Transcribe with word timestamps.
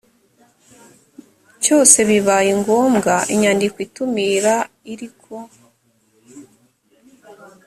cyose 1.63 1.97
bibaye 2.09 2.51
ngombwa 2.61 3.13
inyandiko 3.33 3.77
itumira 3.85 4.55
iri 4.91 5.09
ku 5.19 5.35